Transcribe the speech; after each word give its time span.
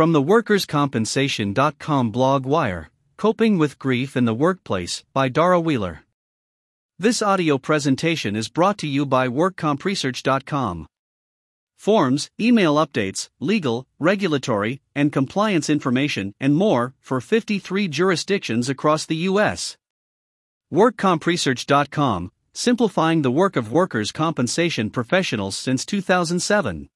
From 0.00 0.12
the 0.12 0.22
workerscompensation.com 0.22 2.10
blog 2.10 2.46
wire, 2.46 2.88
Coping 3.18 3.58
with 3.58 3.78
Grief 3.78 4.16
in 4.16 4.24
the 4.24 4.32
Workplace 4.32 5.04
by 5.12 5.28
Dara 5.28 5.60
Wheeler. 5.60 6.04
This 6.98 7.20
audio 7.20 7.58
presentation 7.58 8.34
is 8.34 8.48
brought 8.48 8.78
to 8.78 8.86
you 8.86 9.04
by 9.04 9.28
workcompresearch.com. 9.28 10.86
Forms, 11.76 12.30
email 12.40 12.76
updates, 12.76 13.28
legal, 13.40 13.86
regulatory, 13.98 14.80
and 14.94 15.12
compliance 15.12 15.68
information, 15.68 16.32
and 16.40 16.54
more 16.54 16.94
for 16.98 17.20
53 17.20 17.86
jurisdictions 17.88 18.70
across 18.70 19.04
the 19.04 19.28
U.S. 19.28 19.76
WorkCompresearch.com, 20.72 22.32
simplifying 22.54 23.20
the 23.20 23.30
work 23.30 23.54
of 23.54 23.70
workers' 23.70 24.12
compensation 24.12 24.88
professionals 24.88 25.58
since 25.58 25.84
2007. 25.84 26.88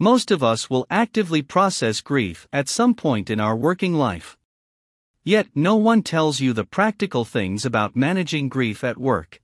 Most 0.00 0.32
of 0.32 0.42
us 0.42 0.68
will 0.68 0.86
actively 0.90 1.40
process 1.40 2.00
grief 2.00 2.48
at 2.52 2.68
some 2.68 2.94
point 2.94 3.30
in 3.30 3.38
our 3.38 3.54
working 3.54 3.94
life. 3.94 4.36
Yet, 5.22 5.46
no 5.54 5.76
one 5.76 6.02
tells 6.02 6.40
you 6.40 6.52
the 6.52 6.64
practical 6.64 7.24
things 7.24 7.64
about 7.64 7.94
managing 7.94 8.48
grief 8.48 8.82
at 8.82 8.98
work. 8.98 9.40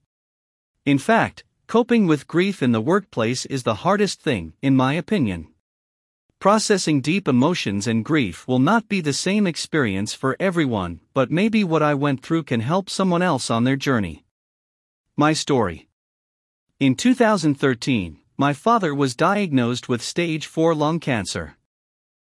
In 0.85 0.97
fact, 0.97 1.45
coping 1.67 2.05
with 2.05 2.27
grief 2.27 2.61
in 2.61 2.73
the 2.73 2.81
workplace 2.81 3.45
is 3.45 3.63
the 3.63 3.75
hardest 3.75 4.21
thing, 4.21 4.53
in 4.61 4.75
my 4.75 4.93
opinion. 4.93 5.47
Processing 6.39 7.01
deep 7.01 7.27
emotions 7.27 7.87
and 7.87 8.03
grief 8.03 8.45
will 8.47 8.59
not 8.59 8.89
be 8.89 8.99
the 8.99 9.13
same 9.13 9.47
experience 9.47 10.13
for 10.13 10.35
everyone, 10.39 10.99
but 11.13 11.31
maybe 11.31 11.63
what 11.63 11.81
I 11.81 11.93
went 11.93 12.23
through 12.23 12.43
can 12.43 12.59
help 12.59 12.89
someone 12.89 13.21
else 13.21 13.49
on 13.49 13.63
their 13.63 13.77
journey. 13.77 14.25
My 15.15 15.33
story. 15.33 15.87
In 16.79 16.95
2013, 16.95 18.17
my 18.41 18.53
father 18.53 18.95
was 18.95 19.15
diagnosed 19.15 19.87
with 19.87 20.01
stage 20.01 20.47
4 20.47 20.73
lung 20.73 20.99
cancer. 20.99 21.57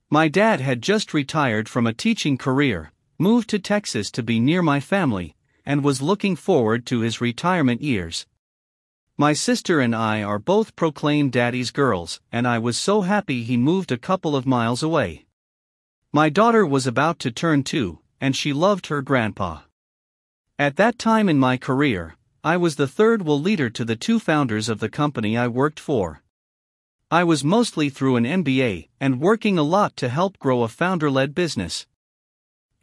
My 0.07 0.27
dad 0.27 0.61
had 0.61 0.83
just 0.83 1.15
retired 1.15 1.67
from 1.67 1.87
a 1.87 1.93
teaching 1.93 2.37
career, 2.37 2.91
moved 3.17 3.49
to 3.49 3.57
Texas 3.57 4.11
to 4.11 4.21
be 4.21 4.39
near 4.39 4.61
my 4.61 4.79
family, 4.79 5.35
and 5.65 5.83
was 5.83 6.03
looking 6.03 6.35
forward 6.35 6.85
to 6.85 6.99
his 6.99 7.21
retirement 7.21 7.81
years. 7.81 8.27
My 9.17 9.33
sister 9.33 9.79
and 9.79 9.95
I 9.95 10.21
are 10.21 10.37
both 10.37 10.75
proclaimed 10.75 11.31
daddy's 11.31 11.71
girls, 11.71 12.21
and 12.31 12.47
I 12.47 12.59
was 12.59 12.77
so 12.77 13.01
happy 13.01 13.41
he 13.41 13.57
moved 13.57 13.91
a 13.91 13.97
couple 13.97 14.35
of 14.35 14.45
miles 14.45 14.83
away. 14.83 15.25
My 16.13 16.29
daughter 16.29 16.67
was 16.67 16.85
about 16.85 17.17
to 17.21 17.31
turn 17.31 17.63
two, 17.63 17.97
and 18.21 18.35
she 18.35 18.53
loved 18.53 18.85
her 18.93 19.01
grandpa. 19.01 19.61
At 20.59 20.75
that 20.75 20.99
time 20.99 21.27
in 21.29 21.39
my 21.39 21.57
career, 21.57 22.15
I 22.45 22.57
was 22.57 22.75
the 22.75 22.87
third 22.87 23.23
will 23.23 23.41
leader 23.41 23.71
to 23.71 23.83
the 23.83 23.95
two 23.95 24.19
founders 24.19 24.69
of 24.69 24.79
the 24.79 24.87
company 24.87 25.35
I 25.35 25.47
worked 25.47 25.79
for. 25.79 26.21
I 27.09 27.23
was 27.23 27.43
mostly 27.43 27.89
through 27.89 28.17
an 28.17 28.23
MBA 28.23 28.89
and 28.99 29.19
working 29.19 29.57
a 29.57 29.63
lot 29.63 29.97
to 29.97 30.09
help 30.09 30.37
grow 30.37 30.61
a 30.61 30.67
founder 30.67 31.09
led 31.09 31.33
business. 31.33 31.87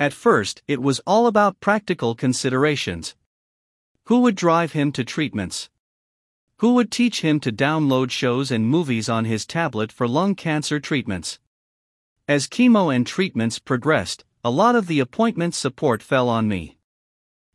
At 0.00 0.12
first, 0.12 0.64
it 0.66 0.82
was 0.82 0.98
all 1.06 1.28
about 1.28 1.60
practical 1.60 2.16
considerations. 2.16 3.14
Who 4.06 4.22
would 4.22 4.34
drive 4.34 4.72
him 4.72 4.90
to 4.92 5.04
treatments? 5.04 5.70
Who 6.56 6.74
would 6.74 6.90
teach 6.90 7.20
him 7.20 7.38
to 7.38 7.52
download 7.52 8.10
shows 8.10 8.50
and 8.50 8.66
movies 8.66 9.08
on 9.08 9.26
his 9.26 9.46
tablet 9.46 9.92
for 9.92 10.08
lung 10.08 10.34
cancer 10.34 10.80
treatments? 10.80 11.38
As 12.26 12.48
chemo 12.48 12.92
and 12.92 13.06
treatments 13.06 13.60
progressed, 13.60 14.24
a 14.42 14.50
lot 14.50 14.74
of 14.74 14.88
the 14.88 14.98
appointment 14.98 15.54
support 15.54 16.02
fell 16.02 16.28
on 16.28 16.48
me. 16.48 16.78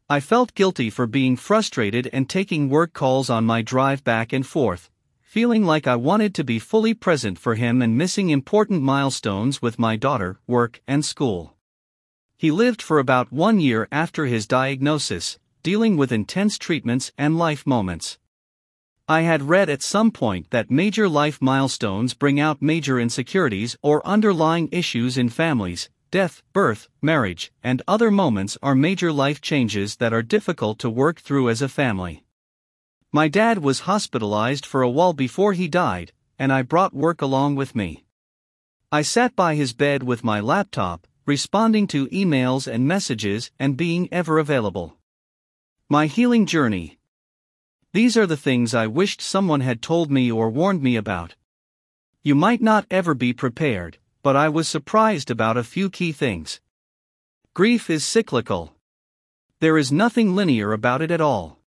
I 0.10 0.22
felt 0.22 0.56
guilty 0.56 0.90
for 0.90 1.06
being 1.06 1.36
frustrated 1.36 2.10
and 2.14 2.30
taking 2.30 2.70
work 2.70 2.94
calls 2.94 3.30
on 3.30 3.44
my 3.44 3.62
drive 3.62 4.06
back 4.06 4.32
and 4.32 4.48
forth, 4.48 4.90
feeling 5.22 5.66
like 5.66 5.86
I 5.86 5.98
wanted 5.98 6.34
to 6.36 6.46
be 6.46 6.60
fully 6.60 6.94
present 6.94 7.38
for 7.38 7.56
him 7.56 7.82
and 7.82 7.98
missing 7.98 8.30
important 8.30 8.82
milestones 8.82 9.62
with 9.62 9.78
my 9.78 9.98
daughter, 9.98 10.40
work, 10.48 10.82
and 10.88 11.04
school. 11.04 11.58
He 12.38 12.52
lived 12.52 12.82
for 12.82 13.00
about 13.00 13.34
one 13.34 13.60
year 13.60 13.90
after 13.92 14.28
his 14.28 14.48
diagnosis, 14.48 15.40
dealing 15.62 15.98
with 15.98 16.14
intense 16.14 16.58
treatments 16.58 17.12
and 17.18 17.38
life 17.38 17.68
moments. 17.68 18.18
I 19.10 19.24
had 19.24 19.50
read 19.50 19.70
at 19.70 19.84
some 19.84 20.12
point 20.12 20.52
that 20.52 20.72
major 20.72 21.10
life 21.10 21.42
milestones 21.42 22.14
bring 22.14 22.40
out 22.40 22.62
major 22.62 22.98
insecurities 22.98 23.76
or 23.82 24.08
underlying 24.08 24.70
issues 24.72 25.18
in 25.18 25.28
families, 25.28 25.90
death, 26.12 26.42
birth, 26.54 26.88
marriage, 27.02 27.52
and 27.64 27.82
other 27.88 28.10
moments 28.10 28.58
are 28.62 28.76
major 28.76 29.12
life 29.12 29.42
changes 29.42 29.98
that 29.98 30.14
are 30.14 30.22
difficult 30.22 30.80
to 30.80 30.90
work 30.90 31.20
through 31.20 31.50
as 31.50 31.62
a 31.62 31.70
family. 31.70 32.24
My 33.12 33.28
dad 33.28 33.60
was 33.60 33.82
hospitalized 33.82 34.66
for 34.66 34.82
a 34.82 34.90
while 34.90 35.14
before 35.14 35.54
he 35.54 35.68
died, 35.68 36.12
and 36.38 36.52
I 36.54 36.62
brought 36.62 36.94
work 36.94 37.22
along 37.22 37.56
with 37.56 37.76
me. 37.76 38.06
I 38.92 39.02
sat 39.02 39.36
by 39.36 39.56
his 39.56 39.74
bed 39.74 40.04
with 40.04 40.24
my 40.24 40.40
laptop, 40.40 41.08
responding 41.26 41.88
to 41.88 42.08
emails 42.08 42.72
and 42.72 42.88
messages 42.88 43.52
and 43.60 43.76
being 43.76 44.08
ever 44.12 44.40
available. 44.40 44.98
My 45.90 46.08
healing 46.08 46.46
journey. 46.46 46.98
These 47.94 48.16
are 48.16 48.28
the 48.28 48.38
things 48.38 48.74
I 48.74 48.88
wished 48.88 49.22
someone 49.22 49.62
had 49.62 49.82
told 49.82 50.12
me 50.12 50.32
or 50.32 50.50
warned 50.50 50.82
me 50.82 50.96
about. 50.96 51.36
You 52.24 52.36
might 52.36 52.62
not 52.62 52.86
ever 52.92 53.14
be 53.14 53.34
prepared, 53.34 53.98
but 54.24 54.36
I 54.36 54.50
was 54.50 54.68
surprised 54.68 55.30
about 55.30 55.58
a 55.58 55.64
few 55.64 55.90
key 55.90 56.12
things. 56.12 56.60
Grief 57.54 57.90
is 57.90 58.04
cyclical. 58.04 58.74
There 59.60 59.78
is 59.78 59.92
nothing 59.92 60.36
linear 60.36 60.74
about 60.74 61.02
it 61.02 61.12
at 61.12 61.22
all. 61.22 61.60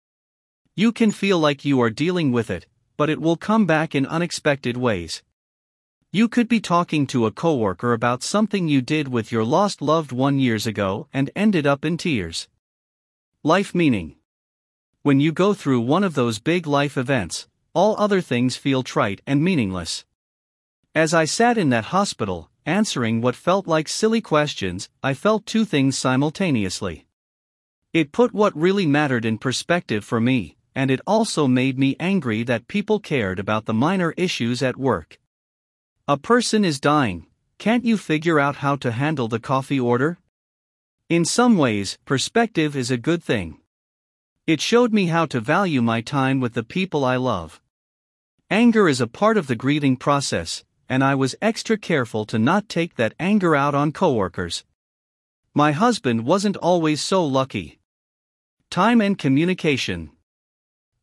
You 0.76 0.92
can 0.92 1.12
feel 1.12 1.40
like 1.40 1.66
you 1.66 1.82
are 1.82 1.90
dealing 1.90 2.32
with 2.32 2.50
it, 2.50 2.68
but 2.96 3.09
it 3.09 3.20
will 3.20 3.36
come 3.36 3.66
back 3.66 3.96
in 3.96 4.06
unexpected 4.06 4.78
ways. 4.78 5.24
You 6.12 6.28
could 6.28 6.48
be 6.48 6.59
talking 6.59 7.06
to 7.08 7.26
a 7.26 7.32
coworker 7.32 7.94
about 7.94 8.24
something 8.24 8.68
you 8.68 8.82
did 8.82 9.08
with 9.08 9.32
your 9.32 9.44
lost 9.44 9.82
loved 9.82 10.12
one 10.12 10.40
years 10.40 10.66
ago 10.66 11.08
and 11.14 11.30
ended 11.36 11.68
up 11.68 11.86
in 11.86 11.98
tears. 11.98 12.48
Life 13.44 13.76
meaning. 13.76 14.16
When 15.02 15.20
you 15.20 15.32
go 15.32 15.54
through 15.54 15.82
one 15.82 16.04
of 16.04 16.16
those 16.16 16.40
big 16.40 16.68
life 16.68 16.98
events, 16.98 17.48
all 17.74 17.96
other 17.98 18.22
things 18.22 18.58
feel 18.58 18.84
trite 18.84 19.22
and 19.28 19.44
meaningless. 19.44 20.04
As 20.96 21.14
I 21.14 21.26
sat 21.26 21.58
in 21.58 21.70
that 21.70 21.86
hospital, 21.86 22.50
answering 22.66 23.22
what 23.22 23.36
felt 23.36 23.68
like 23.68 23.88
silly 23.88 24.22
questions, 24.22 24.90
I 25.04 25.14
felt 25.14 25.46
two 25.46 25.64
things 25.64 25.98
simultaneously. 25.98 27.06
It 27.94 28.12
put 28.12 28.34
what 28.34 28.58
really 28.58 28.88
mattered 28.88 29.24
in 29.24 29.38
perspective 29.38 30.04
for 30.04 30.20
me, 30.20 30.58
and 30.74 30.90
it 30.90 31.02
also 31.06 31.48
made 31.48 31.78
me 31.78 31.96
angry 32.00 32.42
that 32.44 32.68
people 32.68 33.00
cared 33.00 33.38
about 33.38 33.66
the 33.66 33.74
minor 33.74 34.16
issues 34.18 34.64
at 34.64 34.78
work. 34.78 35.20
A 36.08 36.18
person 36.18 36.66
is 36.66 36.80
dying, 36.80 37.28
can't 37.60 37.86
you 37.86 37.96
figure 37.96 38.40
out 38.40 38.58
how 38.58 38.76
to 38.78 38.92
handle 38.92 39.28
the 39.28 39.40
coffee 39.40 39.80
order? 39.80 40.18
In 41.08 41.24
some 41.24 41.58
ways, 41.58 42.00
perspective 42.06 42.76
is 42.76 42.90
a 42.90 42.98
good 42.98 43.24
thing. 43.24 43.60
It 44.48 44.60
showed 44.60 44.92
me 44.92 45.06
how 45.06 45.28
to 45.28 45.40
value 45.40 45.84
my 45.84 46.02
time 46.02 46.40
with 46.40 46.54
the 46.56 46.64
people 46.64 47.06
I 47.06 47.18
love. 47.18 47.62
Anger 48.50 48.90
is 48.90 49.02
a 49.02 49.08
part 49.08 49.38
of 49.38 49.46
the 49.46 49.56
grieving 49.56 49.96
process, 49.96 50.64
and 50.90 51.04
I 51.04 51.14
was 51.14 51.36
extra 51.42 51.78
careful 51.78 52.26
to 52.26 52.40
not 52.40 52.68
take 52.68 52.96
that 52.96 53.14
anger 53.20 53.56
out 53.56 53.76
on 53.76 53.92
coworkers. 53.92 54.66
My 55.54 55.72
husband 55.72 56.26
wasn't 56.26 56.58
always 56.58 57.02
so 57.02 57.24
lucky. 57.24 57.80
Time 58.72 59.00
and 59.00 59.18
communication. 59.18 60.10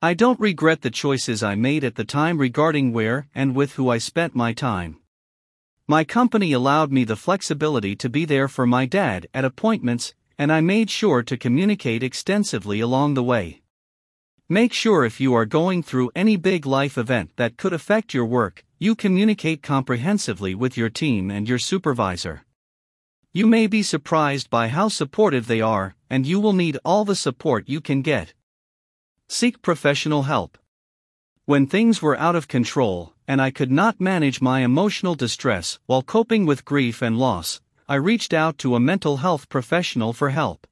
I 0.03 0.13
don't 0.15 0.39
regret 0.39 0.83
the 0.83 0.91
choices 0.91 1.43
I 1.43 1.55
made 1.55 1.85
at 1.85 1.95
the 1.95 2.05
time 2.05 2.39
regarding 2.39 2.93
where 2.93 3.29
and 3.35 3.55
with 3.55 3.75
who 3.75 3.89
I 3.89 3.99
spent 3.99 4.35
my 4.35 4.53
time. 4.53 5.01
My 5.89 6.03
company 6.03 6.53
allowed 6.53 6.91
me 6.91 7.05
the 7.05 7.17
flexibility 7.17 7.95
to 7.97 8.09
be 8.09 8.25
there 8.25 8.49
for 8.49 8.67
my 8.67 8.87
dad 8.87 9.29
at 9.33 9.45
appointments, 9.45 10.15
and 10.37 10.53
I 10.53 10.61
made 10.61 10.91
sure 10.91 11.23
to 11.23 11.37
communicate 11.37 12.03
extensively 12.03 12.81
along 12.81 13.15
the 13.15 13.23
way. 13.23 13.63
Make 14.49 14.73
sure 14.73 15.05
if 15.05 15.21
you 15.21 15.35
are 15.35 15.45
going 15.45 15.83
through 15.83 16.13
any 16.15 16.37
big 16.37 16.67
life 16.67 16.97
event 16.97 17.33
that 17.35 17.57
could 17.57 17.73
affect 17.73 18.15
your 18.15 18.27
work, 18.27 18.65
you 18.79 18.95
communicate 18.95 19.61
comprehensively 19.61 20.55
with 20.55 20.77
your 20.77 20.89
team 20.89 21.33
and 21.33 21.49
your 21.49 21.59
supervisor. 21.59 22.45
You 23.33 23.49
may 23.49 23.67
be 23.67 23.83
surprised 23.83 24.49
by 24.49 24.69
how 24.69 24.87
supportive 24.87 25.49
they 25.49 25.61
are, 25.61 25.97
and 26.09 26.25
you 26.25 26.39
will 26.39 26.53
need 26.53 26.79
all 26.85 27.05
the 27.05 27.17
support 27.17 27.69
you 27.69 27.81
can 27.81 28.03
get. 28.03 28.35
Seek 29.27 29.63
professional 29.63 30.23
help. 30.23 30.57
When 31.47 31.67
things 31.67 32.01
were 32.01 32.17
out 32.17 32.37
of 32.37 32.47
control, 32.47 33.15
and 33.27 33.43
I 33.43 33.51
could 33.51 33.73
not 33.73 34.01
manage 34.01 34.41
my 34.41 34.61
emotional 34.61 35.17
distress 35.17 35.81
while 35.87 36.03
coping 36.03 36.47
with 36.47 36.65
grief 36.65 37.03
and 37.03 37.19
loss, 37.19 37.61
I 37.89 37.97
reached 37.97 38.33
out 38.33 38.59
to 38.59 38.77
a 38.77 38.81
mental 38.81 39.17
health 39.17 39.49
professional 39.49 40.13
for 40.13 40.31
help. 40.31 40.69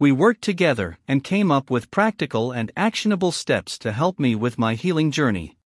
We 0.00 0.12
worked 0.12 0.40
together 0.40 0.96
and 1.06 1.22
came 1.22 1.50
up 1.50 1.70
with 1.70 1.90
practical 1.90 2.52
and 2.52 2.72
actionable 2.74 3.32
steps 3.32 3.78
to 3.80 3.92
help 3.92 4.18
me 4.18 4.34
with 4.34 4.58
my 4.58 4.74
healing 4.74 5.10
journey. 5.10 5.58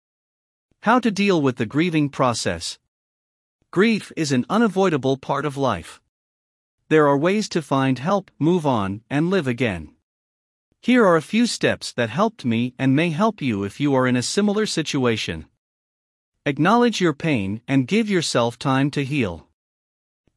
How 0.81 0.99
to 1.01 1.11
deal 1.11 1.39
with 1.39 1.57
the 1.57 1.67
grieving 1.67 2.09
process. 2.09 2.79
Grief 3.69 4.11
is 4.17 4.31
an 4.31 4.47
unavoidable 4.49 5.17
part 5.17 5.45
of 5.45 5.55
life. 5.55 6.01
There 6.89 7.05
are 7.07 7.15
ways 7.15 7.47
to 7.49 7.61
find 7.61 7.99
help, 7.99 8.31
move 8.39 8.65
on, 8.65 9.03
and 9.07 9.29
live 9.29 9.45
again. 9.45 9.91
Here 10.81 11.05
are 11.05 11.15
a 11.15 11.21
few 11.21 11.45
steps 11.45 11.93
that 11.93 12.09
helped 12.09 12.43
me 12.43 12.73
and 12.79 12.95
may 12.95 13.11
help 13.11 13.39
you 13.39 13.63
if 13.63 13.79
you 13.79 13.93
are 13.93 14.07
in 14.07 14.15
a 14.15 14.23
similar 14.23 14.65
situation. 14.65 15.45
Acknowledge 16.43 16.99
your 16.99 17.13
pain 17.13 17.61
and 17.67 17.87
give 17.87 18.09
yourself 18.09 18.57
time 18.57 18.89
to 18.91 19.05
heal. 19.05 19.47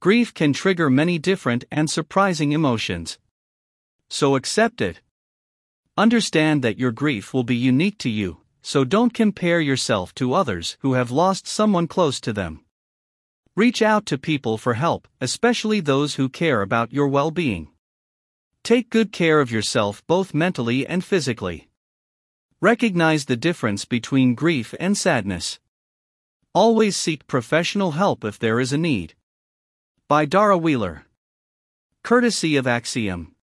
Grief 0.00 0.34
can 0.34 0.52
trigger 0.52 0.90
many 0.90 1.18
different 1.18 1.64
and 1.72 1.88
surprising 1.88 2.52
emotions. 2.52 3.16
So 4.08 4.36
accept 4.36 4.80
it. 4.80 5.00
Understand 5.96 6.62
that 6.62 6.78
your 6.78 6.92
grief 6.92 7.32
will 7.32 7.44
be 7.44 7.56
unique 7.56 7.98
to 7.98 8.10
you, 8.10 8.42
so 8.62 8.84
don't 8.84 9.14
compare 9.14 9.60
yourself 9.60 10.14
to 10.16 10.34
others 10.34 10.76
who 10.80 10.94
have 10.94 11.10
lost 11.10 11.46
someone 11.46 11.86
close 11.86 12.20
to 12.20 12.32
them. 12.32 12.64
Reach 13.54 13.80
out 13.80 14.04
to 14.06 14.18
people 14.18 14.58
for 14.58 14.74
help, 14.74 15.06
especially 15.20 15.80
those 15.80 16.16
who 16.16 16.28
care 16.28 16.62
about 16.62 16.92
your 16.92 17.08
well 17.08 17.30
being. 17.30 17.68
Take 18.62 18.90
good 18.90 19.12
care 19.12 19.40
of 19.40 19.52
yourself 19.52 20.04
both 20.06 20.34
mentally 20.34 20.84
and 20.86 21.04
physically. 21.04 21.68
Recognize 22.60 23.26
the 23.26 23.36
difference 23.36 23.84
between 23.84 24.34
grief 24.34 24.74
and 24.80 24.98
sadness. 24.98 25.60
Always 26.52 26.96
seek 26.96 27.26
professional 27.26 27.92
help 27.92 28.24
if 28.24 28.38
there 28.38 28.58
is 28.58 28.72
a 28.72 28.78
need. 28.78 29.14
By 30.08 30.24
Dara 30.24 30.58
Wheeler. 30.58 31.04
Courtesy 32.02 32.56
of 32.56 32.66
Axiom. 32.66 33.35